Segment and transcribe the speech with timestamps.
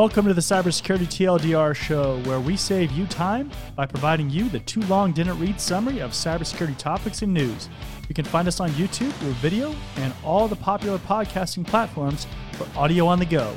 [0.00, 4.60] Welcome to the Cybersecurity TLDR show, where we save you time by providing you the
[4.60, 7.68] too long didn't read summary of cybersecurity topics and news.
[8.08, 12.66] You can find us on YouTube through video and all the popular podcasting platforms for
[12.78, 13.54] audio on the go.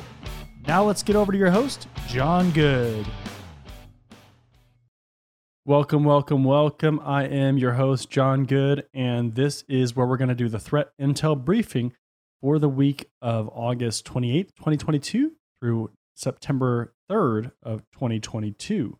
[0.68, 3.06] Now let's get over to your host, Jon Good.
[5.64, 7.00] Welcome, welcome, welcome.
[7.02, 10.60] I am your host, Jon Good, and this is where we're going to do the
[10.60, 11.94] threat intel briefing
[12.42, 18.98] for the week of August 28th, 2022 through September 3rd of 2022.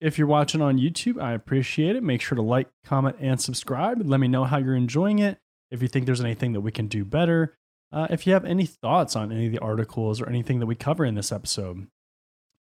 [0.00, 2.02] If you're watching on YouTube, I appreciate it.
[2.02, 4.02] Make sure to like, comment, and subscribe.
[4.04, 5.38] Let me know how you're enjoying it.
[5.70, 7.56] If you think there's anything that we can do better,
[7.92, 10.74] uh, if you have any thoughts on any of the articles or anything that we
[10.74, 11.86] cover in this episode.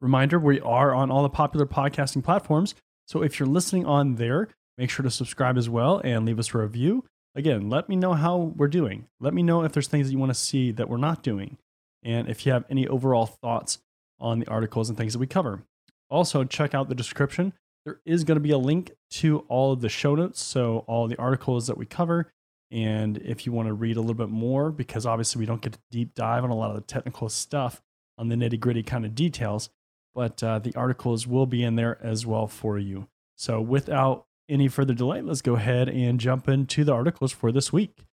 [0.02, 2.76] Reminder we are on all the popular podcasting platforms.
[3.08, 6.54] So if you're listening on there, make sure to subscribe as well and leave us
[6.54, 7.06] a review.
[7.34, 9.08] Again, let me know how we're doing.
[9.20, 11.58] Let me know if there's things that you want to see that we're not doing.
[12.06, 13.80] And if you have any overall thoughts
[14.20, 15.64] on the articles and things that we cover.
[16.10, 17.52] Also, check out the description.
[17.84, 20.42] There is going to be a link to all of the show notes.
[20.42, 22.32] So, all the articles that we cover.
[22.72, 25.74] And if you want to read a little bit more, because obviously we don't get
[25.74, 27.82] to deep dive on a lot of the technical stuff
[28.18, 29.70] on the nitty gritty kind of details,
[30.14, 33.08] but uh, the articles will be in there as well for you.
[33.36, 37.74] So, without any further delay, let's go ahead and jump into the articles for this
[37.74, 38.06] week.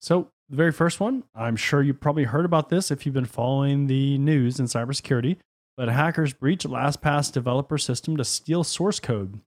[0.00, 3.26] So, the very first one, I'm sure you probably heard about this if you've been
[3.26, 5.36] following the news in cybersecurity,
[5.76, 9.40] but hackers breached LastPass developer system to steal source code.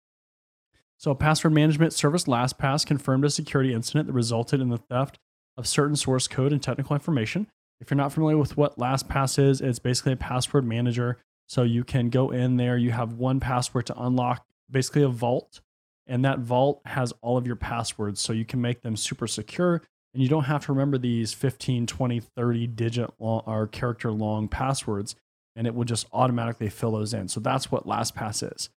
[0.97, 5.17] So, password management service LastPass confirmed a security incident that resulted in the theft
[5.57, 7.47] of certain source code and technical information.
[7.79, 11.17] If you're not familiar with what LastPass is, it's basically a password manager.
[11.47, 15.61] So, you can go in there, you have one password to unlock basically a vault,
[16.05, 18.21] and that vault has all of your passwords.
[18.21, 19.81] So, you can make them super secure
[20.13, 24.47] and you don't have to remember these 15 20 30 digit long, or character long
[24.47, 25.15] passwords
[25.55, 27.27] and it will just automatically fill those in.
[27.27, 28.69] So that's what lastpass is.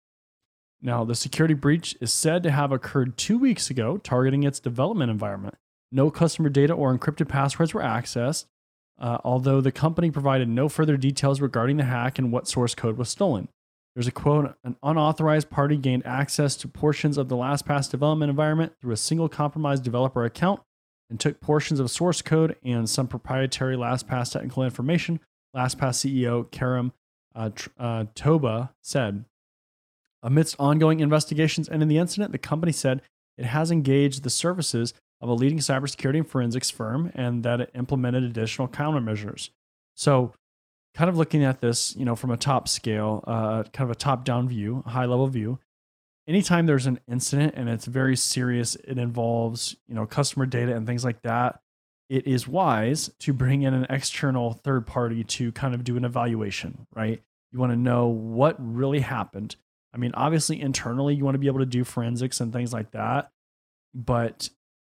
[0.81, 5.11] Now the security breach is said to have occurred two weeks ago targeting its development
[5.11, 5.57] environment.
[5.91, 8.47] No customer data or encrypted passwords were accessed
[9.03, 12.97] uh, although the company provided no further details regarding the hack and what source code
[12.97, 13.49] was stolen.
[13.95, 18.73] There's a quote an unauthorized party gained access to portions of the lastpass development environment
[18.81, 20.61] through a single compromised developer account
[21.13, 25.21] and took portions of source code and some proprietary LastPass technical information.
[25.55, 26.91] LastPass CEO Karim
[27.35, 29.27] uh, uh, Toubba said,
[30.23, 33.03] amidst ongoing investigations and in the incident, the company said
[33.37, 37.71] it has engaged the services of a leading cybersecurity and forensics firm and that it
[37.75, 39.51] implemented additional countermeasures.
[39.95, 40.33] So,
[40.95, 43.95] kind of looking at this, you know, from a top scale, uh, kind of a
[43.95, 45.59] top-down view, a high level view,
[46.27, 50.87] anytime there's an incident and it's very serious, it involves, you know, customer data and
[50.87, 51.61] things like that,
[52.09, 56.05] it is wise to bring in an external third party to kind of do an
[56.05, 57.23] evaluation, right?
[57.51, 59.57] You want to know what really happened.
[59.95, 62.91] I mean, obviously internally you want to be able to do forensics and things like
[62.93, 63.31] that,
[63.95, 64.49] but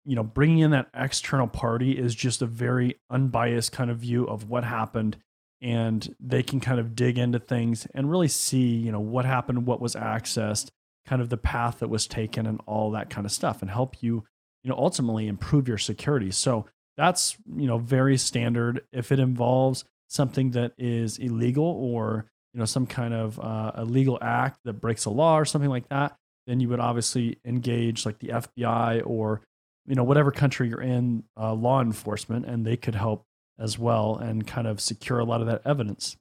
[0.05, 4.25] you know, bringing in that external party is just a very unbiased kind of view
[4.25, 5.19] of what happened
[5.61, 9.67] and they can kind of dig into things and really see, you know, what happened,
[9.67, 10.71] what was accessed,
[11.09, 14.03] kind of the path that was taken and all that kind of stuff and help
[14.03, 14.25] you
[14.63, 16.31] you know ultimately improve your security.
[16.31, 18.83] So that's you know very standard.
[18.93, 24.19] If it involves something that is illegal or you know some kind of uh, illegal
[24.21, 26.17] act that breaks a law or something like that
[26.47, 29.43] then you would obviously engage like the fbi or
[29.87, 33.25] you know whatever country you're in uh, law enforcement and they could help
[33.59, 36.17] as well and kind of secure a lot of that evidence.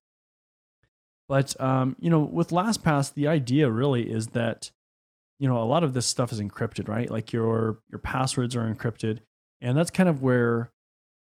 [1.30, 4.72] But um, you know with lastpass the idea really is that
[5.40, 7.10] you know a lot of this stuff is encrypted right?
[7.10, 9.20] Like your your passwords are encrypted.
[9.62, 10.72] And that's kind of where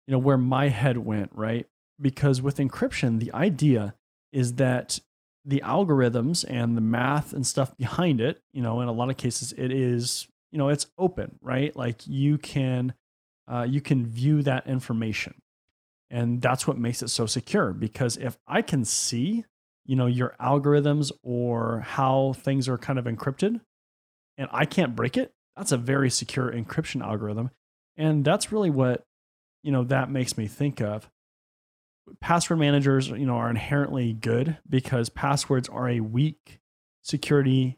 [0.08, 1.68] you know where my head went right?
[2.00, 3.96] Because with encryption the idea
[4.32, 5.00] is that
[5.46, 9.18] the algorithms and the math and stuff behind it you know in a lot of
[9.18, 11.76] cases it is you know it's open right?
[11.76, 12.94] Like you can
[13.52, 15.36] uh, you can view that information.
[16.10, 19.44] And that's what makes it so secure because if i can see
[19.86, 23.60] you know your algorithms or how things are kind of encrypted
[24.38, 27.52] and I can't break it, that's a very secure encryption algorithm.
[27.98, 29.06] And that's really what,
[29.64, 31.10] you know, that makes me think of.
[32.20, 36.60] Password managers, you know, are inherently good because passwords are a weak
[37.02, 37.78] security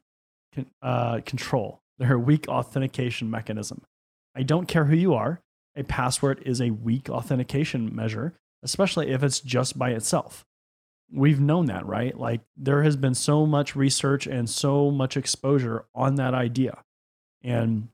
[0.81, 1.81] uh, control.
[1.97, 3.83] They're a weak authentication mechanism.
[4.35, 5.41] I don't care who you are.
[5.75, 8.33] A password is a weak authentication measure,
[8.63, 10.45] especially if it's just by itself
[11.11, 12.17] we've known that, right?
[12.17, 16.83] Like there has been so much research and so much exposure on that idea.
[17.43, 17.89] And,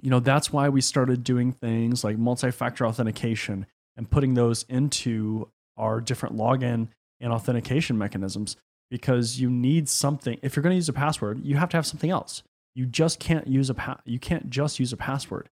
[0.00, 3.66] you know, that's why we started doing things like multi factor authentication
[3.96, 6.88] and putting those into our different login
[7.20, 8.56] and authentication mechanisms
[8.90, 10.38] because you need something.
[10.42, 12.42] If you're going to use a password, you have to have something else.
[12.74, 15.48] You just can't use a pa- you can't just use a password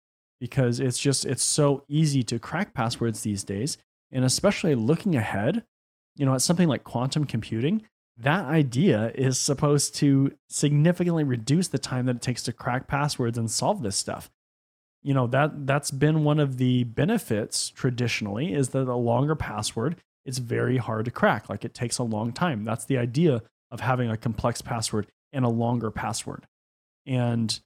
[0.40, 3.76] because it's just it's so easy to crack passwords these days
[4.11, 5.64] and especially looking ahead,
[6.18, 7.82] you know, at something like quantum computing,
[8.18, 13.38] that idea is supposed to significantly reduce the time that it takes to crack passwords
[13.38, 14.28] and solve this stuff.
[15.02, 19.96] You know, that that's been one of the benefits traditionally is that a longer password
[20.28, 21.48] it's very hard to crack.
[21.48, 22.62] Like it takes a long time.
[22.62, 26.46] That's the idea of having a complex password and a longer password.
[27.06, 27.58] And,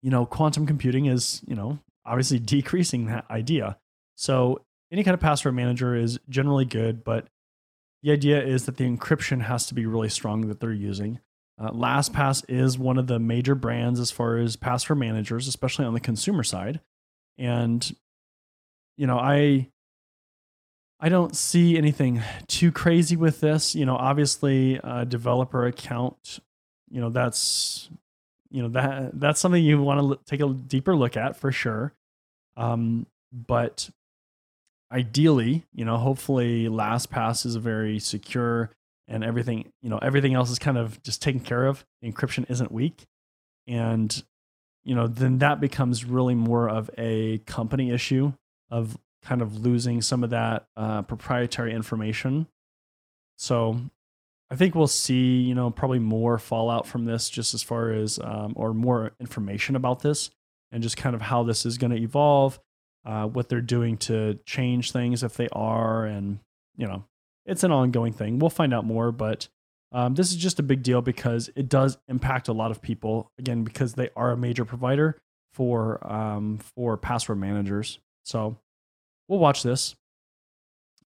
[0.00, 3.78] you know, quantum computing is, you know, obviously decreasing that idea.
[4.14, 4.60] So
[4.92, 7.26] any kind of password manager is generally good, but
[8.02, 11.20] the idea is that the encryption has to be really strong that they're using.
[11.58, 15.94] Uh, LastPass is one of the major brands as far as password managers, especially on
[15.94, 16.80] the consumer side.
[17.38, 17.94] And,
[18.96, 19.70] you know, I
[20.98, 23.74] I don't see anything too crazy with this.
[23.74, 26.40] You know, obviously, a developer account,
[26.90, 27.90] you know, that's
[28.50, 31.92] you know that that's something you want to take a deeper look at for sure.
[32.56, 33.90] Um, but
[34.90, 38.70] ideally, you know, hopefully, LastPass is very secure
[39.08, 39.72] and everything.
[39.82, 41.84] You know, everything else is kind of just taken care of.
[42.04, 43.06] encryption isn't weak,
[43.66, 44.22] and
[44.84, 48.32] you know, then that becomes really more of a company issue
[48.70, 52.46] of kind of losing some of that uh, proprietary information.
[53.36, 53.80] So
[54.50, 58.20] I think we'll see, you know, probably more fallout from this, just as far as
[58.22, 60.30] um, or more information about this,
[60.70, 62.60] and just kind of how this is going to evolve,
[63.06, 66.40] uh, what they're doing to change things if they are, and
[66.76, 67.04] you know,
[67.46, 68.38] it's an ongoing thing.
[68.38, 69.48] We'll find out more, but
[69.92, 73.30] um, this is just a big deal because it does impact a lot of people.
[73.38, 75.16] Again, because they are a major provider
[75.54, 78.00] for um, for password managers.
[78.24, 78.58] So
[79.28, 79.94] we'll watch this.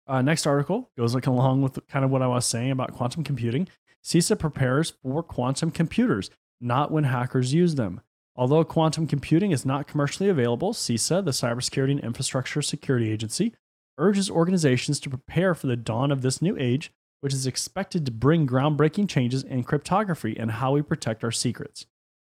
[0.07, 3.23] Uh, next article goes like along with kind of what I was saying about quantum
[3.23, 3.67] computing.
[4.03, 6.31] CISA prepares for quantum computers,
[6.61, 8.01] not when hackers use them.
[8.35, 13.53] Although quantum computing is not commercially available, CISA, the Cybersecurity and Infrastructure Security Agency,
[13.97, 16.91] urges organizations to prepare for the dawn of this new age,
[17.21, 21.85] which is expected to bring groundbreaking changes in cryptography and how we protect our secrets.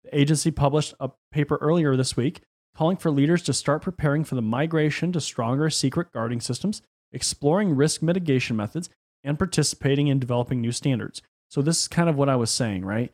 [0.03, 2.41] The agency published a paper earlier this week
[2.75, 6.81] calling for leaders to start preparing for the migration to stronger secret guarding systems,
[7.11, 8.89] exploring risk mitigation methods,
[9.23, 11.21] and participating in developing new standards.
[11.49, 13.13] So, this is kind of what I was saying, right?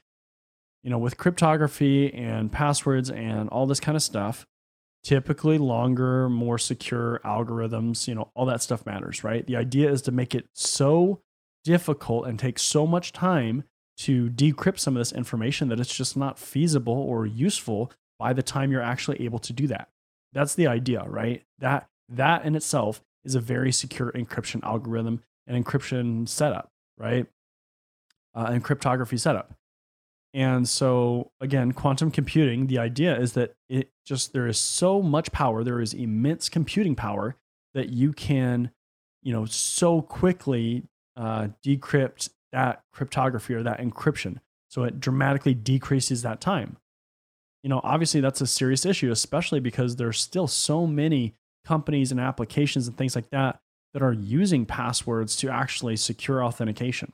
[0.84, 4.46] You know, with cryptography and passwords and all this kind of stuff,
[5.04, 9.46] typically longer, more secure algorithms, you know, all that stuff matters, right?
[9.46, 11.22] The idea is to make it so
[11.64, 13.64] difficult and take so much time
[13.98, 18.44] to decrypt some of this information that it's just not feasible or useful by the
[18.44, 19.90] time you're actually able to do that.
[20.32, 21.44] That's the idea, right?
[21.60, 27.26] That that in itself is a very secure encryption algorithm and encryption setup, right?
[28.34, 29.54] Uh, and cryptography setup.
[30.34, 35.32] And so again, quantum computing, the idea is that it just there is so much
[35.32, 37.36] power, there is immense computing power
[37.74, 38.72] that you can,
[39.24, 40.84] you know, so quickly
[41.16, 44.38] uh, decrypt that cryptography or that encryption.
[44.70, 46.78] So it dramatically decreases that time
[47.64, 52.20] you know, obviously that's a serious issue, especially because there's still so many companies and
[52.20, 53.60] applications and things like that
[53.94, 57.12] that are using passwords to actually secure authentication.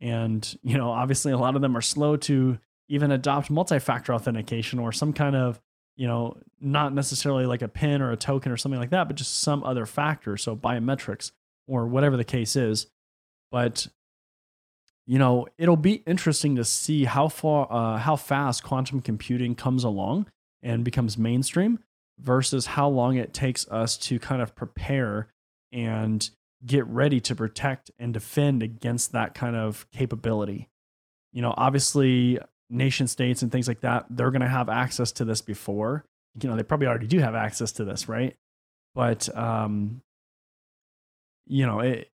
[0.00, 4.78] And, you know, obviously a lot of them are slow to even adopt multi-factor authentication
[4.78, 5.60] or some kind of,
[5.96, 9.16] you know, not necessarily like a pin or a token or something like that, but
[9.16, 11.32] just some other factor, so biometrics
[11.68, 12.86] or whatever the case is.
[13.50, 13.86] But
[15.10, 19.82] you know, it'll be interesting to see how far, uh, how fast quantum computing comes
[19.82, 20.26] along
[20.62, 21.80] and becomes mainstream
[22.20, 25.26] versus how long it takes us to kind of prepare
[25.72, 26.30] and
[26.64, 30.68] get ready to protect and defend against that kind of capability.
[31.32, 32.38] You know, obviously,
[32.68, 36.04] nation states and things like that, they're going to have access to this before.
[36.40, 38.36] You know, they probably already do have access to this, right?
[38.94, 40.02] But, um,
[41.46, 42.10] you know, it,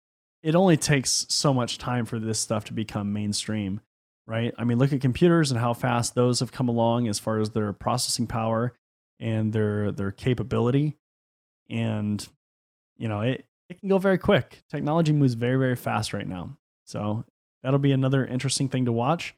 [0.43, 3.81] it only takes so much time for this stuff to become mainstream,
[4.27, 4.53] right?
[4.57, 7.51] I mean, look at computers and how fast those have come along as far as
[7.51, 8.73] their processing power
[9.19, 10.97] and their their capability.
[11.69, 12.27] And
[12.97, 14.63] you know, it it can go very quick.
[14.69, 16.57] Technology moves very very fast right now.
[16.85, 17.25] So,
[17.63, 19.35] that'll be another interesting thing to watch.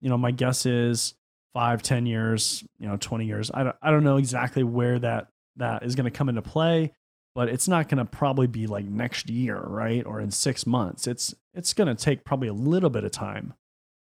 [0.00, 1.14] You know, my guess is
[1.52, 3.50] five, ten years, you know, 20 years.
[3.52, 6.92] I don't, I don't know exactly where that that is going to come into play
[7.34, 10.06] but it's not going to probably be like next year, right?
[10.06, 11.06] Or in six months.
[11.06, 13.54] It's it's going to take probably a little bit of time,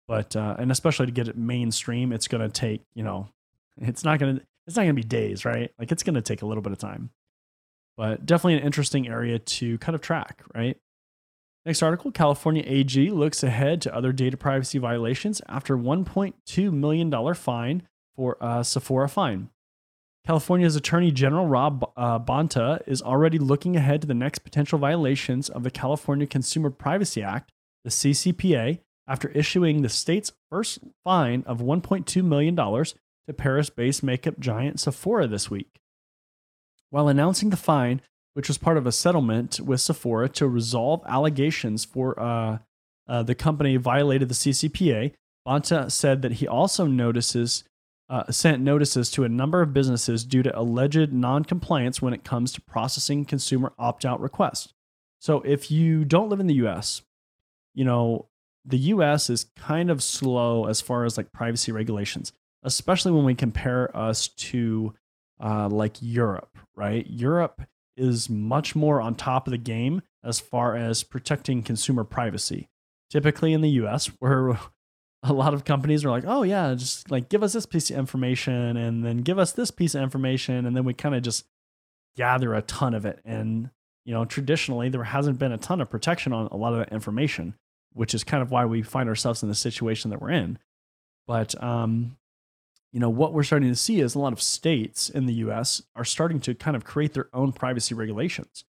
[0.07, 3.29] but uh, and especially to get it mainstream, it's going to take you know,
[3.77, 5.71] it's not going to it's not going to be days, right?
[5.79, 7.11] Like it's going to take a little bit of time,
[7.97, 10.77] but definitely an interesting area to kind of track, right?
[11.65, 17.83] Next article California AG looks ahead to other data privacy violations after $1.2 million fine
[18.15, 19.49] for a Sephora fine.
[20.25, 25.49] California's Attorney General Rob uh, Bonta is already looking ahead to the next potential violations
[25.49, 27.51] of the California Consumer Privacy Act,
[27.83, 34.39] the CCPA, after issuing the state's first fine of $1.2 million to Paris based makeup
[34.39, 35.81] giant Sephora this week.
[36.93, 38.01] While announcing the fine,
[38.35, 42.59] which was part of a settlement with Sephora to resolve allegations for uh,
[43.07, 47.63] uh, the company violated the CCPA, Bonta said that he also notices
[48.11, 52.51] uh, sent notices to a number of businesses due to alleged non-compliance when it comes
[52.51, 54.71] to processing consumer opt-out requests.
[55.19, 57.01] So if you don't live in the U.S.,
[57.73, 58.27] you know
[58.63, 59.31] the U.S.
[59.31, 64.27] is kind of slow as far as like privacy regulations, especially when we compare us
[64.27, 64.93] to
[65.41, 67.05] uh, like Europe, right?
[67.07, 67.61] Europe
[67.95, 72.69] is much more on top of the game as far as protecting consumer privacy.
[73.09, 74.57] Typically in the US, where
[75.23, 77.97] a lot of companies are like, oh, yeah, just like give us this piece of
[77.97, 80.65] information and then give us this piece of information.
[80.65, 81.45] And then we kind of just
[82.15, 83.19] gather a ton of it.
[83.23, 83.69] And,
[84.05, 86.91] you know, traditionally, there hasn't been a ton of protection on a lot of that
[86.91, 87.55] information,
[87.93, 90.59] which is kind of why we find ourselves in the situation that we're in.
[91.25, 92.17] But um,
[92.93, 95.81] you know, what we're starting to see is a lot of states in the US
[95.95, 98.63] are starting to kind of create their own privacy regulations.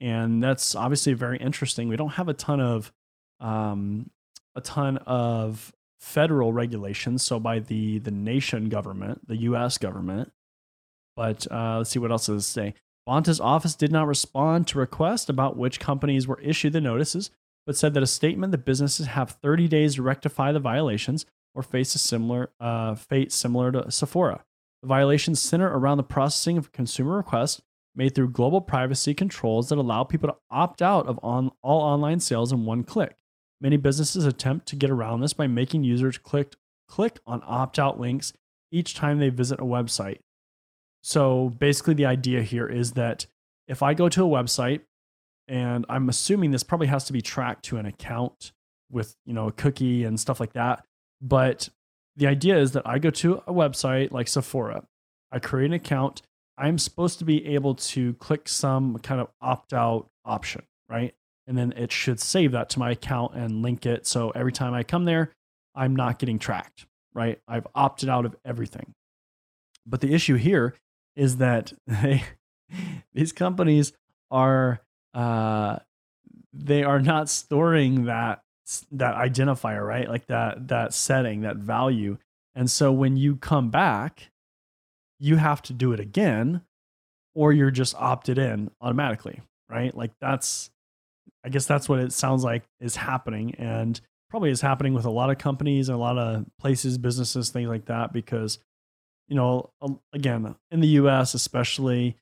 [0.00, 1.88] And that's obviously very interesting.
[1.88, 2.92] We don't have a ton of
[3.40, 4.10] um,
[4.54, 9.76] a ton of federal regulations, so by the the nation government, the U.S.
[9.78, 10.32] government.
[11.16, 12.74] But uh, let's see what else does it say.
[13.06, 17.30] Bonta's office did not respond to requests about which companies were issued the notices,
[17.66, 21.62] but said that a statement that businesses have 30 days to rectify the violations or
[21.62, 24.44] face a similar uh, fate similar to Sephora.
[24.82, 27.62] The violations center around the processing of consumer requests
[27.94, 32.20] made through global privacy controls that allow people to opt out of on, all online
[32.20, 33.16] sales in one click.
[33.60, 36.54] Many businesses attempt to get around this by making users click,
[36.88, 38.32] click on opt out links
[38.72, 40.18] each time they visit a website.
[41.02, 43.26] So basically, the idea here is that
[43.68, 44.80] if I go to a website,
[45.46, 48.52] and I'm assuming this probably has to be tracked to an account
[48.90, 50.84] with you know a cookie and stuff like that
[51.24, 51.70] but
[52.16, 54.84] the idea is that I go to a website like Sephora,
[55.32, 56.20] I create an account.
[56.58, 61.14] I'm supposed to be able to click some kind of opt out option, right?
[61.46, 64.06] And then it should save that to my account and link it.
[64.06, 65.32] So every time I come there,
[65.74, 67.40] I'm not getting tracked, right?
[67.48, 68.92] I've opted out of everything.
[69.86, 70.74] But the issue here
[71.16, 72.22] is that they,
[73.14, 73.94] these companies
[74.30, 74.80] are
[75.14, 75.78] uh,
[76.52, 78.43] they are not storing that
[78.92, 80.08] that identifier, right?
[80.08, 82.18] Like that that setting, that value.
[82.54, 84.30] And so when you come back,
[85.18, 86.62] you have to do it again
[87.34, 89.94] or you're just opted in automatically, right?
[89.94, 90.70] Like that's
[91.44, 95.10] I guess that's what it sounds like is happening and probably is happening with a
[95.10, 98.58] lot of companies and a lot of places, businesses, things like that because
[99.28, 99.70] you know,
[100.12, 102.16] again, in the US especially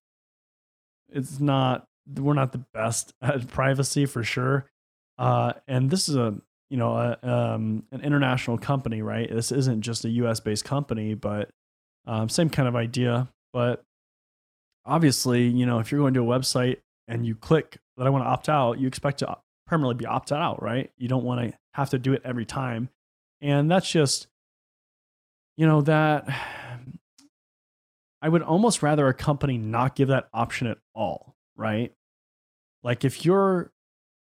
[1.09, 4.67] it's not we're not the best at privacy for sure
[5.23, 6.35] uh, and this is a
[6.69, 9.31] you know a, um, an international company, right?
[9.33, 10.41] This isn't just a U.S.
[10.41, 11.49] based company, but
[12.09, 13.29] um, same kind of idea.
[13.53, 13.85] But
[14.85, 18.25] obviously, you know, if you're going to a website and you click that I want
[18.25, 19.39] to opt out, you expect to
[19.69, 20.91] permanently be opted out, right?
[20.99, 22.89] You don't want to have to do it every time,
[23.41, 24.27] and that's just
[25.57, 26.29] you know that
[28.21, 31.93] I would almost rather a company not give that option at all, right?
[32.83, 33.71] Like if you're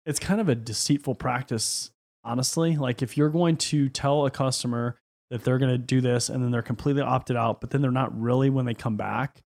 [0.07, 1.91] it's kind of a deceitful practice,
[2.25, 2.77] honestly.
[2.77, 4.99] Like if you're going to tell a customer
[5.31, 7.91] that they're going to do this and then they're completely opted out, but then they're
[7.91, 9.43] not really when they come back,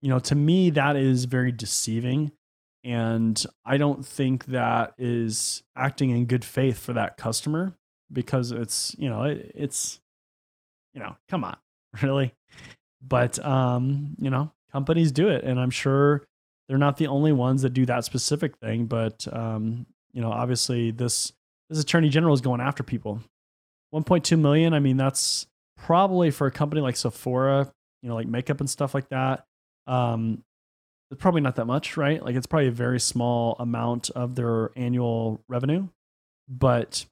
[0.00, 2.32] you know, to me, that is very deceiving.
[2.84, 7.76] And I don't think that is acting in good faith for that customer
[8.12, 10.00] because it's, you know, it, it's,
[10.94, 11.56] you know, come on,
[12.02, 12.32] really.
[13.02, 15.44] But, um, you know, companies do it.
[15.44, 16.22] And I'm sure
[16.68, 20.90] they're not the only ones that do that specific thing, but um, you know, obviously
[20.90, 21.32] this
[21.68, 23.20] this attorney general is going after people.
[23.94, 24.74] 1.2 million.
[24.74, 25.46] I mean, that's
[25.76, 29.46] probably for a company like Sephora, you know, like makeup and stuff like that.
[29.86, 30.42] Um,
[31.10, 32.22] it's probably not that much, right?
[32.22, 35.88] Like it's probably a very small amount of their annual revenue,
[36.48, 37.04] but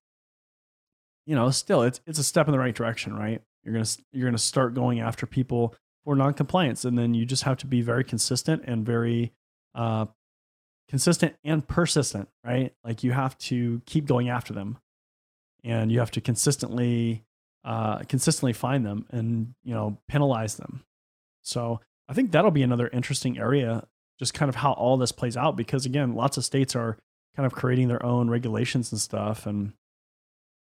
[1.27, 3.41] you know, still, it's it's a step in the right direction, right?
[3.63, 7.57] You're gonna you're gonna start going after people for non-compliance, and then you just have
[7.59, 9.33] to be very consistent and very
[9.75, 10.07] uh,
[10.89, 12.73] consistent and persistent, right?
[12.85, 14.79] Like you have to keep going after them,
[15.63, 17.25] and you have to consistently,
[17.65, 20.85] uh, consistently find them and you know penalize them.
[21.43, 23.87] So I think that'll be another interesting area,
[24.19, 25.57] just kind of how all this plays out.
[25.57, 26.99] Because again, lots of states are
[27.37, 29.47] kind of creating their own regulations and stuff.
[29.47, 29.73] And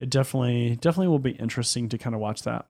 [0.00, 2.66] it definitely, definitely will be interesting to kind of watch that.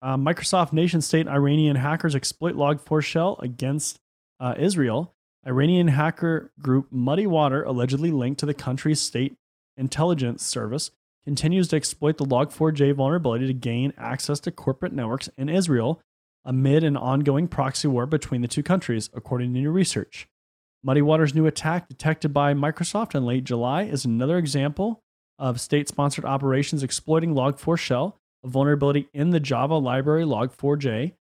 [0.00, 4.00] Uh, Microsoft nation state Iranian hackers exploit Log4 shell against
[4.40, 5.14] uh, Israel.
[5.46, 9.36] Iranian hacker group Muddy Water, allegedly linked to the country's state
[9.76, 10.90] intelligence service,
[11.24, 16.00] continues to exploit the Log4j vulnerability to gain access to corporate networks in Israel
[16.44, 20.28] amid an ongoing proxy war between the two countries, according to new research.
[20.82, 25.00] Muddy Waters' new attack, detected by Microsoft in late July, is another example
[25.38, 31.12] of state sponsored operations exploiting Log4 Shell, a vulnerability in the Java library Log4j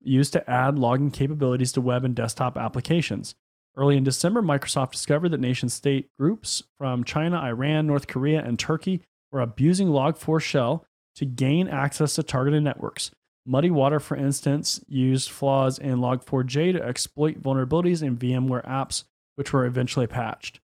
[0.00, 3.34] used to add logging capabilities to web and desktop applications.
[3.78, 8.58] Early in December, Microsoft discovered that nation state groups from China, Iran, North Korea, and
[8.58, 13.12] Turkey were abusing Log4 Shell to gain access to targeted networks.
[13.46, 19.04] Muddy Water, for instance, used flaws in Log4j to exploit vulnerabilities in VMware apps,
[19.36, 20.58] which were eventually patched.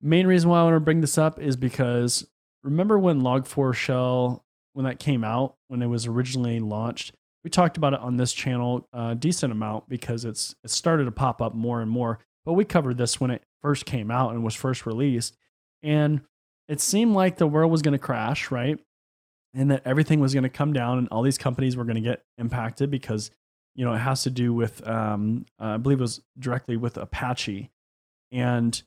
[0.00, 2.26] Main reason why I want to bring this up is because
[2.62, 4.42] remember when Log4 Shell,
[4.72, 7.12] when that came out, when it was originally launched,
[7.44, 11.12] we talked about it on this channel a decent amount because it's it started to
[11.12, 12.20] pop up more and more.
[12.44, 15.36] But we covered this when it first came out and was first released,
[15.82, 16.22] and
[16.68, 18.78] it seemed like the world was going to crash, right?
[19.54, 22.00] and that everything was going to come down and all these companies were going to
[22.00, 23.30] get impacted because
[23.74, 26.96] you know it has to do with um, uh, i believe it was directly with
[26.96, 27.70] apache.
[28.32, 28.82] And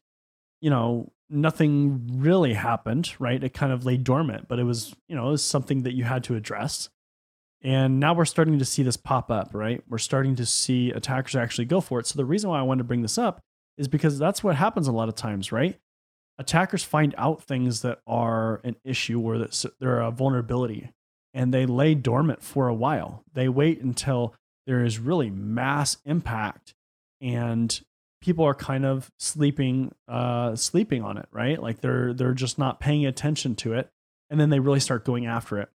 [0.60, 3.42] you know nothing really happened right?
[3.42, 6.04] It kind of lay dormant but it was you know it was something that you
[6.04, 6.90] had to address.
[7.64, 9.82] And now we're starting to see this pop up right?
[9.88, 12.08] We're starting to see attackers actually go for it.
[12.08, 13.42] So the reason why i wanted to bring this up
[13.78, 15.80] is because that's what happens a lot of times right
[16.40, 20.92] attackers find out things that are an issue or that they're a vulnerability
[21.34, 23.24] and they lay dormant for a while.
[23.34, 24.34] They wait until
[24.66, 26.74] there is really mass impact
[27.22, 27.80] and
[28.22, 31.62] people are kind of sleeping uh, sleeping on it, right?
[31.62, 33.90] Like they're they're just not paying attention to it
[34.30, 35.70] and then they really start going after it.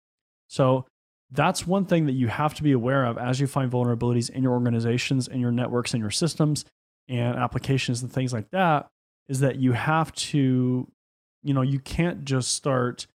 [0.47, 0.85] So
[1.31, 4.43] that's one thing that you have to be aware of as you find vulnerabilities in
[4.43, 6.65] your organizations, in your networks, in your systems
[7.07, 8.87] and applications and things like that
[9.27, 10.87] is that you have to,
[11.43, 13.07] you know, you can't just start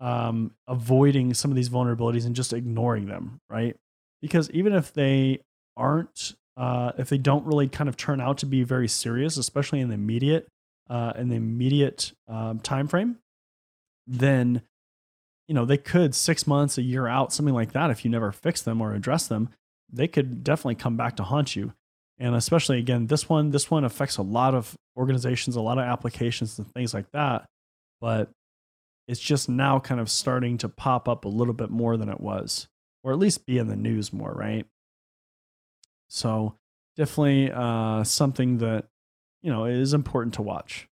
[0.00, 3.76] um, avoiding some of these vulnerabilities and just ignoring them, right?
[4.20, 5.40] Because even if they
[5.76, 9.80] aren't, uh, if they don't really kind of turn out to be very serious, especially
[9.80, 10.46] in the immediate,
[10.88, 13.18] uh, in the immediate um, time frame,
[14.06, 14.62] then
[15.48, 17.90] you know they could six months, a year out, something like that.
[17.90, 19.48] If you never fix them or address them,
[19.90, 21.72] they could definitely come back to haunt you
[22.18, 25.84] and especially again this one this one affects a lot of organizations a lot of
[25.84, 27.44] applications and things like that
[28.00, 28.30] but
[29.06, 32.20] it's just now kind of starting to pop up a little bit more than it
[32.20, 32.68] was
[33.02, 34.66] or at least be in the news more right
[36.08, 36.54] so
[36.96, 38.86] definitely uh, something that
[39.42, 40.88] you know is important to watch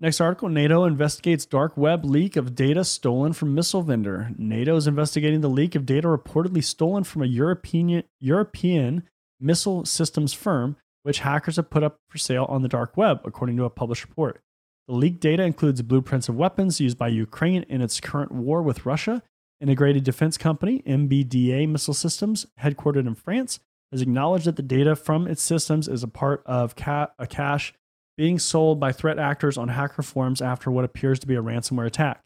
[0.00, 4.30] Next article NATO investigates dark web leak of data stolen from missile vendor.
[4.38, 9.08] NATO is investigating the leak of data reportedly stolen from a European European
[9.40, 13.56] missile systems firm, which hackers have put up for sale on the dark web, according
[13.56, 14.40] to a published report.
[14.88, 18.86] The leaked data includes blueprints of weapons used by Ukraine in its current war with
[18.86, 19.22] Russia.
[19.60, 23.60] Integrated Defense Company, MBDA Missile Systems, headquartered in France,
[23.92, 27.74] has acknowledged that the data from its systems is a part of ca- a cache
[28.16, 31.86] being sold by threat actors on hacker forums after what appears to be a ransomware
[31.86, 32.22] attack.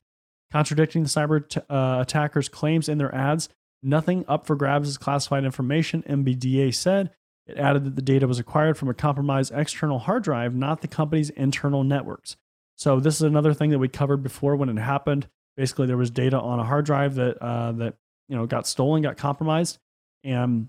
[0.51, 3.49] Contradicting the cyber t- uh, attackers' claims in their ads,
[3.83, 7.11] Nothing up for grabs is classified information, MBDA said.
[7.47, 10.89] It added that the data was acquired from a compromised external hard drive, not the
[10.89, 12.37] company's internal networks.
[12.77, 15.27] So this is another thing that we covered before when it happened.
[15.57, 17.95] Basically, there was data on a hard drive that uh, that
[18.29, 19.79] you know got stolen, got compromised,
[20.25, 20.69] and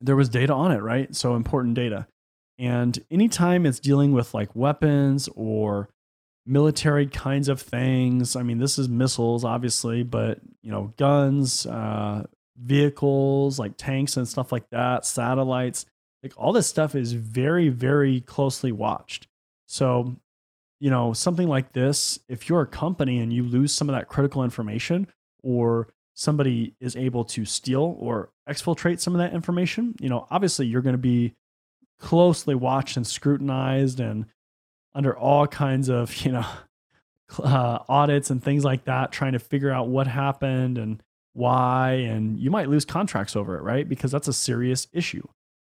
[0.00, 1.14] there was data on it, right?
[1.14, 2.06] So important data.
[2.58, 5.88] And anytime it's dealing with like weapons or
[6.46, 8.36] military kinds of things.
[8.36, 12.26] I mean, this is missiles, obviously, but you know, guns, uh,
[12.56, 15.86] vehicles like tanks and stuff like that, satellites,
[16.22, 19.26] like all this stuff is very, very closely watched.
[19.66, 20.16] So,
[20.80, 24.08] you know, something like this, if you're a company and you lose some of that
[24.08, 25.06] critical information,
[25.42, 30.66] or somebody is able to steal or exfiltrate some of that information, you know, obviously
[30.66, 31.34] you're going to be
[31.98, 34.26] closely watched and scrutinized and
[34.94, 36.46] under all kinds of you know
[37.38, 42.38] uh, audits and things like that, trying to figure out what happened and why, and
[42.38, 43.88] you might lose contracts over it, right?
[43.88, 45.26] Because that's a serious issue.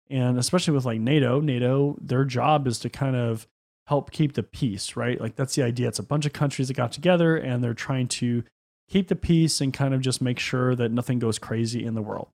[0.09, 3.47] And especially with like NATO, NATO, their job is to kind of
[3.87, 5.19] help keep the peace, right?
[5.19, 5.87] Like that's the idea.
[5.87, 8.43] It's a bunch of countries that got together and they're trying to
[8.87, 12.01] keep the peace and kind of just make sure that nothing goes crazy in the
[12.01, 12.29] world.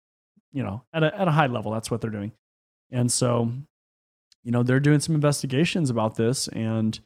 [0.51, 2.33] You know, at a at a high level, that's what they're doing.
[2.91, 3.53] And so
[4.43, 6.99] you know, they're doing some investigations about this and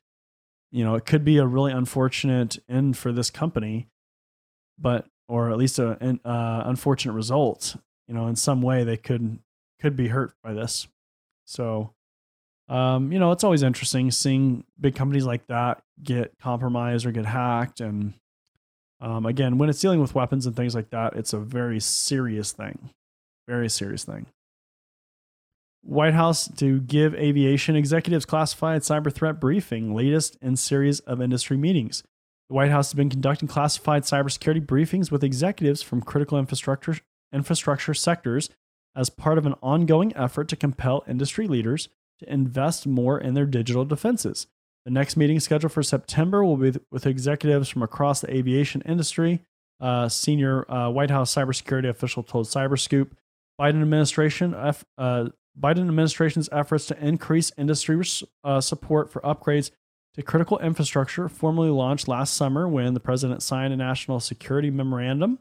[0.72, 3.88] you know, it could be a really unfortunate end for this company,
[4.78, 7.78] but or at least a an uh, unfortunate result.
[8.10, 9.40] You know, in some way they could
[9.80, 10.88] could be hurt by this.
[11.46, 11.94] So,
[12.68, 17.26] um, you know, it's always interesting seeing big companies like that get compromised or get
[17.26, 17.80] hacked.
[17.80, 18.14] And
[19.00, 22.52] um, again, when it's dealing with weapons and things like that, it's a very serious
[22.52, 22.90] thing.
[23.48, 24.26] Very serious thing.
[25.86, 31.58] White House to give aviation executives classified cyber threat briefing, latest in series of industry
[31.58, 32.04] meetings.
[32.50, 36.98] The White House has been conducting classified cybersecurity briefings with executives from critical infrastructure
[37.32, 38.50] infrastructure sectors
[38.96, 43.46] as part of an ongoing effort to compel industry leaders to invest more in their
[43.46, 44.48] digital defenses.
[44.86, 49.42] The next meeting scheduled for September will be with executives from across the aviation industry.
[49.80, 53.12] Uh, senior uh, White House cybersecurity official told Cyberscoop
[53.60, 58.02] Biden administration uh, Biden administration's efforts to increase industry
[58.44, 59.72] uh, support for upgrades
[60.16, 65.40] to critical infrastructure formally launched last summer when the president signed a national security memorandum.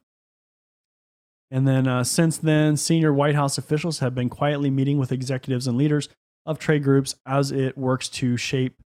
[1.51, 5.67] And then uh, since then, senior White House officials have been quietly meeting with executives
[5.67, 6.09] and leaders
[6.47, 8.81] of trade groups as it works to shape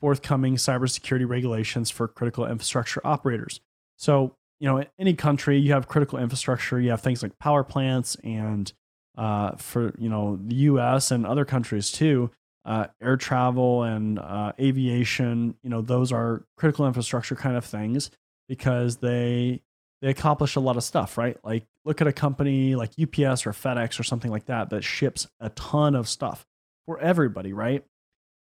[0.00, 3.60] forthcoming cybersecurity regulations for critical infrastructure operators.
[3.96, 7.64] So, you know, in any country, you have critical infrastructure, you have things like power
[7.64, 8.72] plants and
[9.16, 11.10] uh, for you know the U.S.
[11.10, 12.30] and other countries too.
[12.64, 18.10] Uh, air travel and uh, aviation, you know, those are critical infrastructure kind of things
[18.48, 19.62] because they
[20.02, 21.36] they accomplish a lot of stuff, right?
[21.44, 25.28] Like look at a company like UPS or FedEx or something like that that ships
[25.40, 26.44] a ton of stuff
[26.86, 27.84] for everybody, right?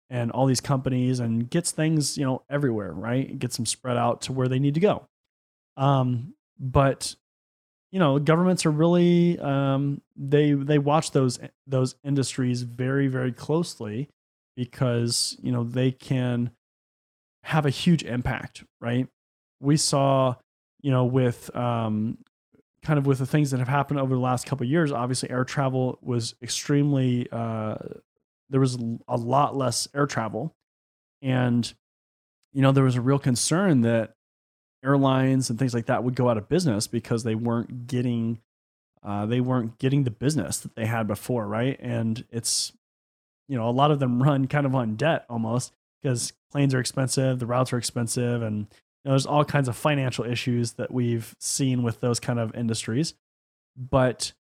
[0.10, 3.38] And all these companies and gets things, you know, everywhere, right?
[3.38, 5.08] Gets them spread out to where they need to go.
[5.78, 7.16] Um, but
[7.94, 14.10] you know governments are really um, they they watch those those industries very very closely
[14.58, 16.50] because you know they can
[17.44, 19.08] have a huge impact right?
[19.62, 20.36] We saw
[20.82, 22.18] you know with um,
[22.82, 25.46] kind of with the things that have happened over the last couple years obviously air
[25.46, 27.76] travel was extremely uh,
[28.50, 28.76] there was
[29.08, 30.56] a lot less air travel.
[31.22, 31.72] And
[32.54, 34.16] you know there was a real concern that
[34.84, 38.40] airlines and things like that would go out of business because they weren't getting
[39.04, 41.78] uh, they weren't getting the business that they had before, right?
[41.80, 42.72] And it's
[43.48, 46.80] you know a lot of them run kind of on debt almost because planes are
[46.80, 50.92] expensive, the routes are expensive, and you know, there's all kinds of financial issues that
[50.92, 53.14] we've seen with those kind of industries.
[53.76, 54.34] But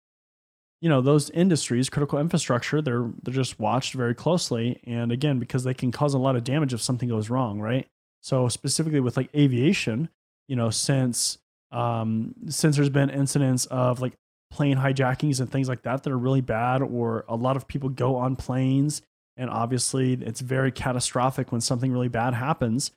[0.79, 5.63] you know those industries, critical infrastructure, they're they're just watched very closely, and again because
[5.63, 7.87] they can cause a lot of damage if something goes wrong, right?
[8.21, 10.09] So specifically with like aviation,
[10.47, 11.37] you know, since
[11.71, 14.13] um, since there's been incidents of like
[14.51, 17.89] plane hijackings and things like that that are really bad, or a lot of people
[17.89, 19.01] go on planes,
[19.37, 22.91] and obviously it's very catastrophic when something really bad happens.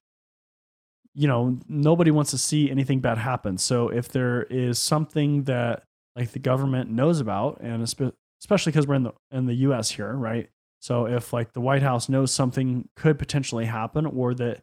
[1.15, 3.57] You know, nobody wants to see anything bad happen.
[3.57, 8.97] So if there is something that like the government knows about, and especially because we're
[8.97, 9.91] in the in the U.S.
[9.91, 10.51] here, right?
[10.81, 14.63] So if like the White House knows something could potentially happen, or that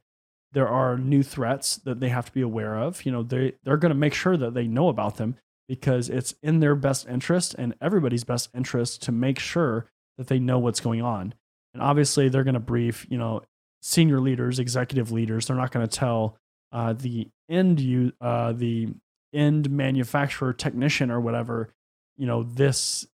[0.53, 3.05] there are new threats that they have to be aware of.
[3.05, 5.35] You know, they they're going to make sure that they know about them
[5.67, 10.39] because it's in their best interest and everybody's best interest to make sure that they
[10.39, 11.33] know what's going on.
[11.73, 13.41] And obviously, they're going to brief, you know,
[13.81, 15.47] senior leaders, executive leaders.
[15.47, 16.37] They're not going to tell
[16.71, 18.89] uh, the end you uh, the
[19.33, 21.73] end manufacturer technician or whatever,
[22.17, 23.07] you know, this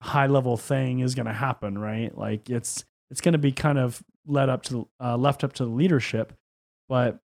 [0.00, 2.16] high level thing is going to happen, right?
[2.16, 5.64] Like it's it's going to be kind of led up to uh, left up to
[5.64, 6.32] the leadership
[6.88, 7.20] but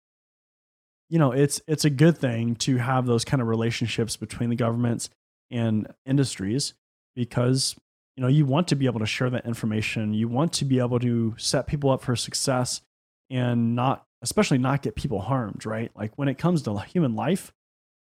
[1.08, 4.56] you know, it's it's a good thing to have those kind of relationships between the
[4.56, 5.10] governments
[5.50, 6.72] and industries
[7.14, 7.76] because
[8.16, 10.14] you know you want to be able to share that information.
[10.14, 12.80] You want to be able to set people up for success
[13.28, 15.90] and not especially not get people harmed, right?
[15.94, 17.52] Like when it comes to human life,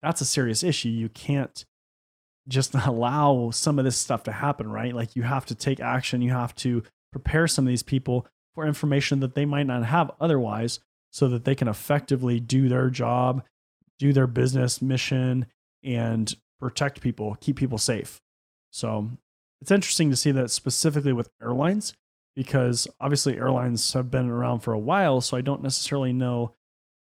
[0.02, 0.88] that's a serious issue.
[0.88, 1.64] You can't
[2.48, 4.94] just allow some of this stuff to happen, right?
[4.94, 6.22] Like you have to take action.
[6.22, 10.10] You have to prepare some of these people for information that they might not have
[10.20, 10.80] otherwise
[11.16, 13.42] so that they can effectively do their job,
[13.98, 15.46] do their business mission,
[15.82, 18.20] and protect people, keep people safe.
[18.70, 19.08] So
[19.62, 21.94] it's interesting to see that specifically with airlines,
[22.34, 25.22] because obviously airlines have been around for a while.
[25.22, 26.52] So I don't necessarily know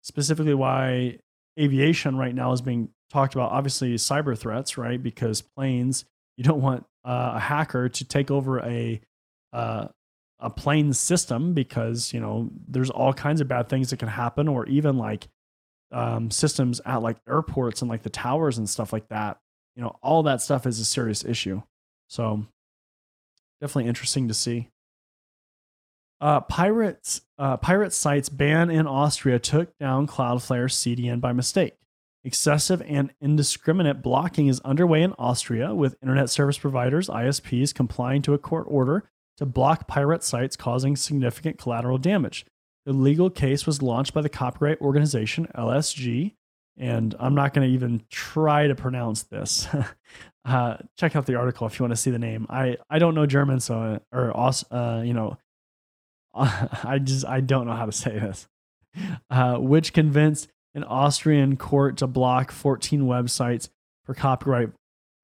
[0.04, 1.20] specifically why
[1.60, 3.52] aviation right now is being talked about.
[3.52, 5.04] Obviously, cyber threats, right?
[5.04, 6.06] Because planes,
[6.38, 9.02] you don't want uh, a hacker to take over a
[9.52, 9.90] uh,
[10.40, 14.48] a plane system because you know there's all kinds of bad things that can happen
[14.48, 15.28] or even like
[15.92, 19.40] um, systems at like airports and like the towers and stuff like that.
[19.76, 21.62] You know all that stuff is a serious issue.
[22.08, 22.46] So
[23.62, 24.70] definitely interesting to see.
[26.20, 31.76] Uh, pirates, uh, pirate sites ban in Austria took down Cloudflare CDN by mistake.
[32.24, 38.34] Excessive and indiscriminate blocking is underway in Austria, with internet service providers, ISPs, complying to
[38.34, 42.46] a court order to block pirate sites causing significant collateral damage.
[42.86, 46.34] The legal case was launched by the copyright organization LSG,
[46.78, 49.68] and I'm not going to even try to pronounce this.
[50.46, 52.48] uh, check out the article if you want to see the name.
[52.50, 54.32] I, I don't know German, so or
[54.72, 55.38] uh, you know
[56.34, 58.48] I just I don't know how to say this,
[59.30, 63.70] uh, which convinced an Austrian court to block 14 websites
[64.06, 64.70] for copyright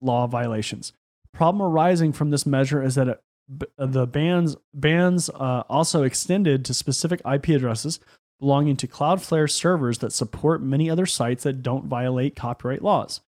[0.01, 0.93] law violations.
[1.31, 3.21] Problem arising from this measure is that it,
[3.77, 7.99] the bans bans uh, also extended to specific IP addresses
[8.39, 13.21] belonging to Cloudflare servers that support many other sites that don't violate copyright laws.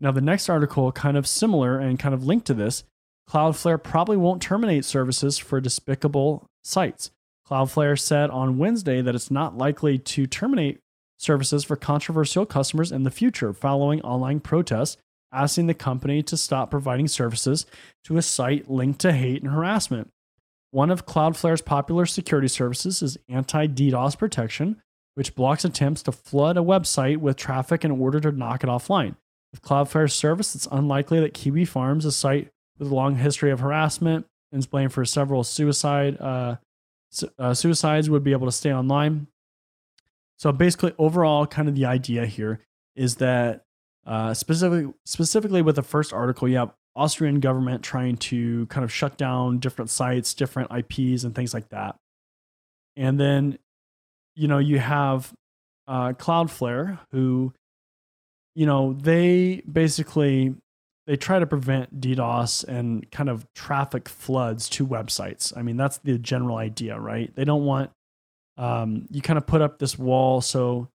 [0.00, 2.82] Now, the next article, kind of similar and kind of linked to this,
[3.30, 7.12] Cloudflare probably won't terminate services for despicable sites.
[7.48, 10.80] Cloudflare said on Wednesday that it's not likely to terminate
[11.18, 14.96] services for controversial customers in the future following online protests
[15.32, 17.66] asking the company to stop providing services
[18.04, 20.10] to a site linked to hate and harassment.
[20.70, 24.80] One of Cloudflare's popular security services is anti DDoS protection,
[25.14, 29.16] which blocks attempts to flood a website with traffic in order to knock it offline.
[29.52, 33.60] With Cloudflare's service, it's unlikely that Kiwi Farms, a site with a long history of
[33.60, 36.56] harassment and is blamed for several suicide uh,
[37.38, 39.26] uh, suicides would be able to stay online.
[40.38, 42.60] So basically, overall, kind of the idea here
[42.96, 43.64] is that
[44.06, 48.92] uh, specifically specifically with the first article, you have Austrian government trying to kind of
[48.92, 51.96] shut down different sites, different IPs, and things like that.
[52.96, 53.58] And then,
[54.34, 55.32] you know, you have
[55.88, 57.52] uh, Cloudflare, who,
[58.54, 60.54] you know, they basically
[61.06, 65.56] they try to prevent DDoS and kind of traffic floods to websites.
[65.56, 67.34] I mean, that's the general idea, right?
[67.34, 67.90] They don't want
[68.56, 70.88] um, you kind of put up this wall so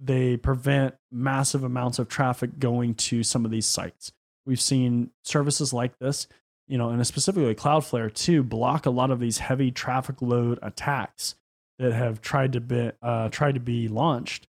[0.00, 4.12] they prevent massive amounts of traffic going to some of these sites.
[4.46, 6.26] We've seen services like this,
[6.66, 11.34] you know, and specifically Cloudflare too, block a lot of these heavy traffic load attacks
[11.78, 14.46] that have tried to be uh, tried to be launched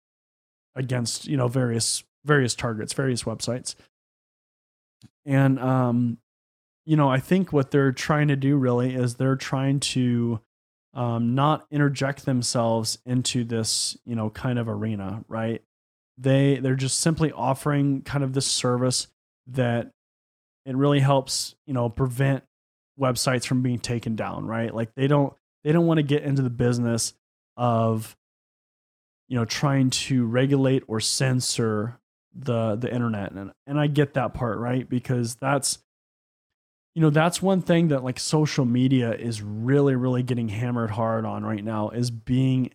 [0.76, 3.76] against you know various various targets, various websites.
[5.26, 6.18] And um,
[6.86, 10.42] you know, I think what they're trying to do really is they're trying to
[11.00, 15.64] um, not interject themselves into this, you know, kind of arena, right?
[16.18, 19.08] They they're just simply offering kind of this service
[19.48, 19.94] that
[20.66, 22.44] it really helps, you know, prevent
[23.00, 24.76] websites from being taken down, right?
[24.76, 25.34] Like they don't
[25.64, 27.14] they don't want to get into the business
[27.56, 28.18] of
[29.30, 31.98] you know trying to regulate or censor
[32.36, 35.80] the the internet and and I get that part right because that's
[36.96, 41.26] you know that's one thing that like social media is really really getting hammered hard
[41.26, 42.72] on right now is being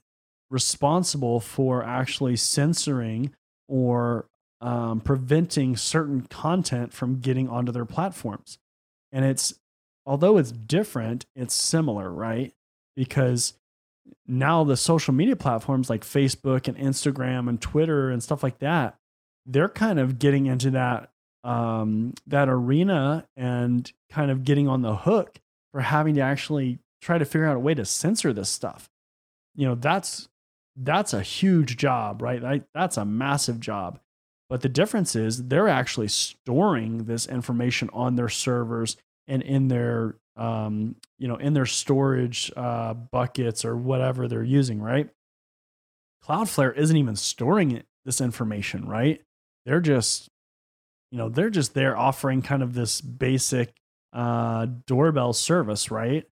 [0.51, 3.33] responsible for actually censoring
[3.69, 4.27] or
[4.61, 8.59] um, preventing certain content from getting onto their platforms.
[9.13, 9.55] And it's
[10.07, 12.53] although it's different it's similar right?
[12.97, 13.55] Because
[14.27, 18.97] now the social media platforms like facebook and instagram and twitter and stuff like that
[19.47, 21.11] they're kind of getting into that
[21.45, 25.41] um, that arena and kind of getting on the hook
[25.73, 28.89] for having to actually try to figure out a way to censor this stuff.
[29.55, 30.29] You know, that's
[30.77, 32.65] that's a huge job, right?
[32.75, 34.01] That's a massive job.
[34.51, 38.97] But the difference is they're actually storing this information on their servers
[39.29, 44.81] and in their um, you know in their storage uh, buckets or whatever they're using,
[44.81, 45.09] right?
[46.25, 49.21] Cloudflare isn't even storing it, this information, right?
[49.65, 50.29] they're just
[51.15, 53.73] you know they're just there offering kind of this basic
[54.13, 56.27] uh, doorbell service right?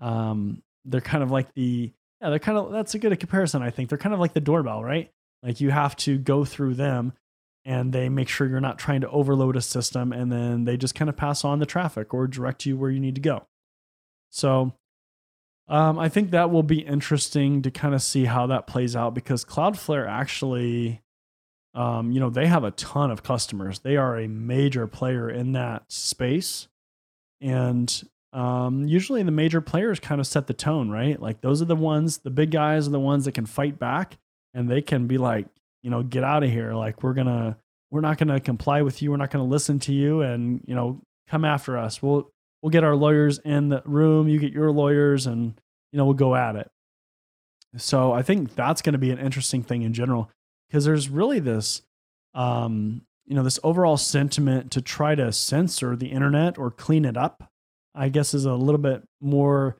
[0.00, 3.70] Um, they're kind of like the yeah they're kind of that's a good comparison i
[3.70, 3.88] think.
[3.88, 5.10] They're kind of like the doorbell right?
[5.42, 7.14] Like you have to go through them
[7.64, 10.94] and they make sure you're not trying to overload a system and then they just
[10.94, 13.44] kind of pass on the traffic or direct you where you need to go.
[14.30, 14.72] So
[15.66, 19.14] um, i think that will be interesting to kind of see how that plays out
[19.14, 21.02] because cloudflare actually
[21.78, 23.78] um, you know, they have a ton of customers.
[23.78, 26.66] They are a major player in that space.
[27.40, 31.22] And um, usually the major players kind of set the tone, right?
[31.22, 34.18] Like those are the ones, the big guys are the ones that can fight back
[34.54, 35.46] and they can be like,
[35.84, 36.74] you know, get out of here.
[36.74, 37.56] Like we're going to,
[37.92, 39.12] we're not going to comply with you.
[39.12, 42.02] We're not going to listen to you and, you know, come after us.
[42.02, 42.28] We'll,
[42.60, 44.26] we'll get our lawyers in the room.
[44.26, 45.54] You get your lawyers and,
[45.92, 46.68] you know, we'll go at it.
[47.76, 50.28] So I think that's going to be an interesting thing in general
[50.68, 51.82] because there's really this
[52.34, 57.16] um, you know this overall sentiment to try to censor the internet or clean it
[57.16, 57.50] up
[57.94, 59.76] i guess is a little bit more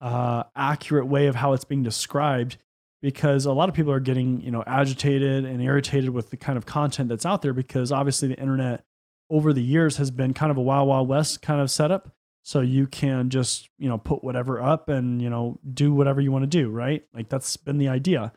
[0.00, 2.56] uh, accurate way of how it's being described
[3.02, 6.56] because a lot of people are getting you know agitated and irritated with the kind
[6.56, 8.84] of content that's out there because obviously the internet
[9.30, 12.10] over the years has been kind of a wild wild west kind of setup.
[12.42, 16.32] So you can just you know put whatever up and you know do whatever you
[16.32, 17.02] want to do right?
[17.14, 18.32] Like that's been the idea.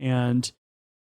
[0.00, 0.50] And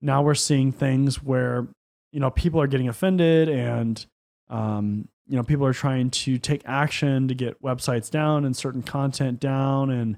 [0.02, 1.66] now we're seeing things where
[2.12, 4.06] you know people are getting offended and
[4.48, 8.82] um, you know people are trying to take action to get websites down and certain
[8.82, 10.16] content down and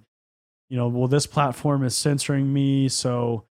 [0.69, 3.45] you know well this platform is censoring me so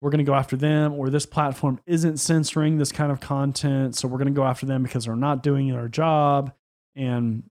[0.00, 3.96] we're going to go after them or this platform isn't censoring this kind of content
[3.96, 6.52] so we're going to go after them because they're not doing their job.
[6.94, 7.44] And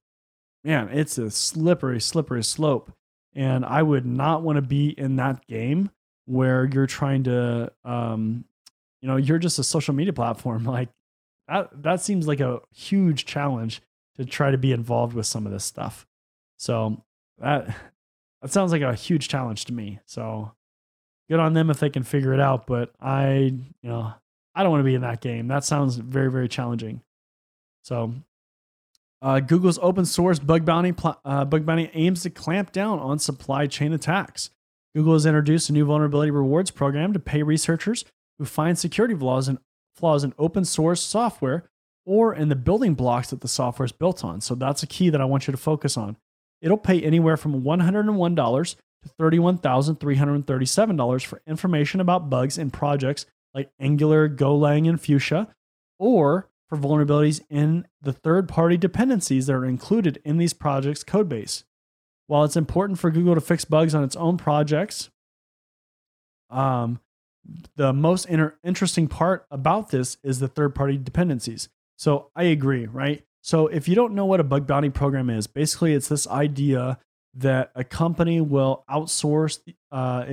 [0.62, 2.92] man it's a slippery slippery slope.
[3.34, 5.90] And i would not want to be in that game
[6.26, 8.44] where you're trying to um,
[9.00, 10.64] you know you're just a social media platform.
[10.74, 10.88] Like
[11.48, 13.82] that that seems like a huge challenge
[14.16, 16.06] to try to be involved with some of this stuff.
[16.56, 17.02] So
[17.38, 17.66] that
[18.42, 20.00] that sounds like a huge challenge to me.
[20.06, 20.52] So
[21.28, 24.12] good on them if they can figure it out but i you know
[24.54, 25.48] i don't want to be in that game.
[25.48, 27.02] That sounds very very challenging.
[27.82, 28.14] So
[29.20, 33.18] uh, Google's open source bug bounty pl- uh, bug bounty aims to clamp down on
[33.18, 34.50] supply chain attacks.
[34.94, 38.04] Google has introduced a new vulnerability rewards program to pay researchers
[38.38, 39.58] who find security flaws in,
[39.96, 41.68] flaws in open source software
[42.06, 44.40] or in the building blocks that the software is built on.
[44.40, 46.16] So that's a key that I want you to focus on.
[46.60, 54.28] It'll pay anywhere from $101 to $31,337 for information about bugs in projects like Angular,
[54.28, 55.48] Golang, and Fuchsia,
[55.98, 61.64] or for vulnerabilities in the third party dependencies that are included in these projects' codebase.
[62.26, 65.10] While it's important for Google to fix bugs on its own projects,
[66.50, 67.00] um,
[67.76, 71.68] the most inter- interesting part about this is the third party dependencies.
[71.98, 73.22] So I agree, right?
[73.42, 76.98] So if you don't know what a bug bounty program is, basically it's this idea
[77.34, 79.58] that a company will outsource
[79.92, 80.24] uh,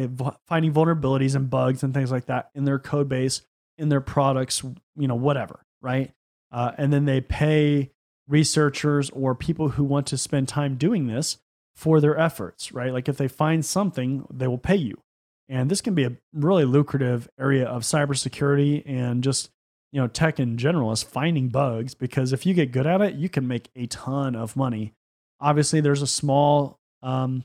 [0.48, 3.42] finding vulnerabilities and bugs and things like that in their code base,
[3.78, 4.64] in their products,
[4.96, 6.14] you know, whatever, right?
[6.52, 7.92] Uh, and then they pay
[8.28, 11.38] researchers or people who want to spend time doing this
[11.76, 12.94] for their efforts, right?
[12.94, 15.02] Like if they find something, they will pay you.
[15.50, 19.50] And this can be a really lucrative area of cybersecurity and just
[19.92, 23.16] you know tech in general is finding bugs because if you get good at it,
[23.16, 24.94] you can make a ton of money.
[25.40, 27.44] Obviously, there's a small um,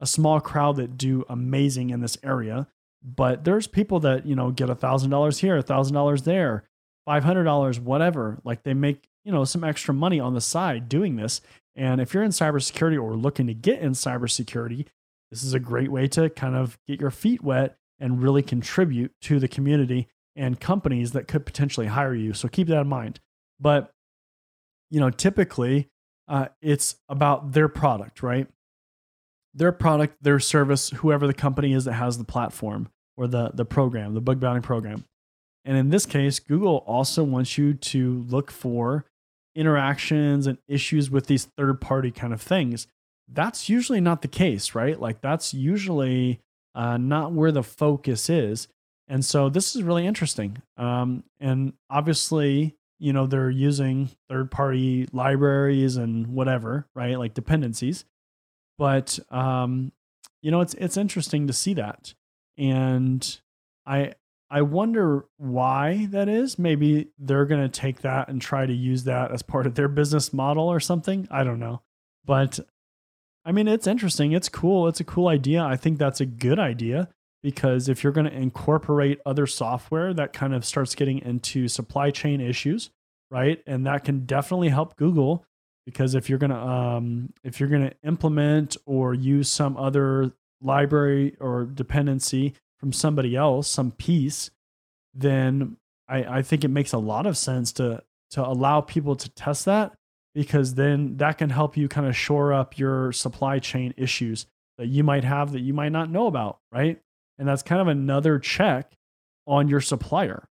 [0.00, 2.68] a small crowd that do amazing in this area,
[3.02, 6.64] but there's people that you know get a thousand dollars here, a thousand dollars there,
[7.04, 8.38] five hundred dollars, whatever.
[8.44, 11.42] Like they make you know some extra money on the side doing this.
[11.76, 14.86] And if you're in cybersecurity or looking to get in cybersecurity,
[15.30, 19.12] this is a great way to kind of get your feet wet and really contribute
[19.20, 22.32] to the community and companies that could potentially hire you.
[22.32, 23.20] So keep that in mind.
[23.60, 23.92] But,
[24.88, 25.90] you know, typically
[26.26, 28.46] uh, it's about their product, right?
[29.52, 33.66] Their product, their service, whoever the company is that has the platform or the, the
[33.66, 35.04] program, the bug bounty program.
[35.66, 39.04] And in this case, Google also wants you to look for
[39.58, 42.86] interactions and issues with these third party kind of things
[43.30, 44.98] that's usually not the case, right?
[44.98, 46.40] Like that's usually
[46.74, 48.68] uh, not where the focus is.
[49.06, 50.62] And so this is really interesting.
[50.76, 57.18] Um, and obviously, you know, they're using third party libraries and whatever, right?
[57.18, 58.04] Like dependencies.
[58.76, 59.92] But, um,
[60.42, 62.14] you know, it's, it's interesting to see that.
[62.56, 63.40] And
[63.86, 64.14] I,
[64.50, 66.58] I wonder why that is.
[66.58, 69.88] Maybe they're going to take that and try to use that as part of their
[69.88, 71.28] business model or something.
[71.30, 71.82] I don't know.
[72.24, 72.58] But
[73.44, 74.32] I mean, it's interesting.
[74.32, 74.88] It's cool.
[74.88, 75.62] It's a cool idea.
[75.62, 77.08] I think that's a good idea
[77.42, 82.10] because if you're going to incorporate other software, that kind of starts getting into supply
[82.10, 82.90] chain issues,
[83.30, 83.62] right?
[83.66, 85.44] And that can definitely help Google
[85.86, 90.32] because if you're going to um, if you're going to implement or use some other
[90.60, 94.50] library or dependency from somebody else, some piece,
[95.14, 95.76] then
[96.08, 99.64] I, I think it makes a lot of sense to to allow people to test
[99.64, 99.94] that
[100.34, 104.86] because then that can help you kind of shore up your supply chain issues that
[104.86, 107.00] you might have that you might not know about, right?
[107.38, 108.92] And that's kind of another check
[109.46, 110.48] on your supplier.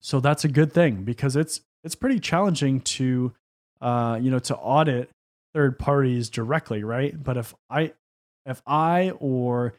[0.00, 3.32] So that's a good thing because it's it's pretty challenging to
[3.80, 5.10] uh, you know to audit
[5.54, 7.20] third parties directly, right?
[7.20, 7.92] But if I
[8.44, 9.74] if I or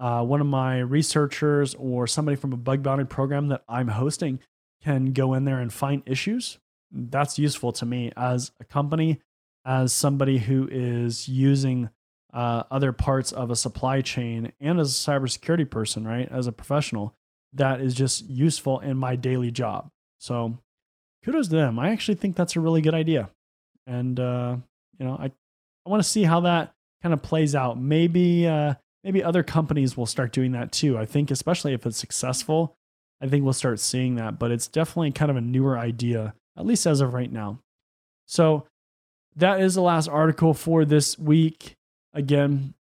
[0.00, 4.40] uh, one of my researchers or somebody from a bug bounty program that I'm hosting
[4.82, 6.58] can go in there and find issues,
[6.90, 9.20] that's useful to me as a company,
[9.64, 11.90] as somebody who is using
[12.32, 16.28] uh, other parts of a supply chain, and as a cybersecurity person, right?
[16.30, 17.14] As a professional,
[17.52, 19.90] that is just useful in my daily job.
[20.18, 20.56] So
[21.24, 21.78] kudos to them.
[21.78, 23.30] I actually think that's a really good idea.
[23.86, 24.56] And, uh,
[24.98, 26.72] you know, I, I want to see how that
[27.02, 27.78] kind of plays out.
[27.78, 28.74] Maybe uh,
[29.04, 30.98] maybe other companies will start doing that too.
[30.98, 32.76] I think especially if it's successful,
[33.20, 34.38] I think we'll start seeing that.
[34.38, 37.60] But it's definitely kind of a newer idea, at least as of right now.
[38.26, 38.66] So
[39.36, 41.76] that is the last article for this week.
[42.12, 42.74] Again,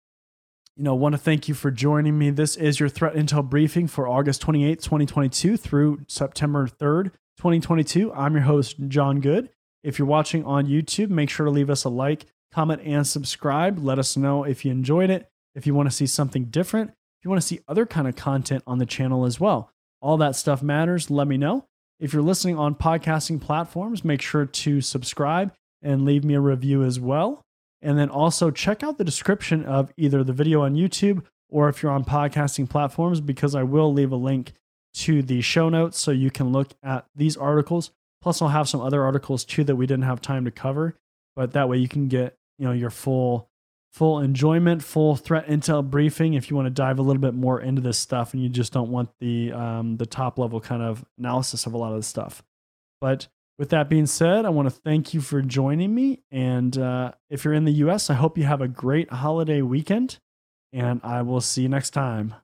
[0.75, 2.29] you know, want to thank you for joining me.
[2.29, 8.13] This is your threat intel briefing for August 28th, 2022 through September 3rd, 2022.
[8.13, 9.49] I'm your host, Jon Good.
[9.83, 13.77] If you're watching on YouTube, make sure to leave us a like, comment, and subscribe.
[13.77, 17.25] Let us know if you enjoyed it, if you want to see something different, if
[17.25, 19.71] you want to see other kind of content on the channel as well.
[20.01, 21.09] All that stuff matters.
[21.09, 21.65] Let me know.
[21.99, 26.83] If you're listening on podcasting platforms, make sure to subscribe and leave me a review
[26.83, 27.41] as well.
[27.81, 31.81] And then also check out the description of either the video on YouTube or if
[31.81, 34.53] you're on podcasting platforms, because I will leave a link
[34.93, 37.91] to the show notes so you can look at these articles.
[38.21, 40.95] Plus, I'll have some other articles too that we didn't have time to cover,
[41.35, 43.48] but that way you can get you know your full
[43.91, 46.33] full enjoyment, full threat intel briefing.
[46.33, 48.73] If you want to dive a little bit more into this stuff and you just
[48.73, 52.03] don't want the um, the top level kind of analysis of a lot of the
[52.03, 52.43] stuff,
[53.01, 53.27] but
[53.59, 56.23] with that being said, I want to thank you for joining me.
[56.31, 60.19] And uh, if you're in the US, I hope you have a great holiday weekend.
[60.71, 62.35] And I will see you next time.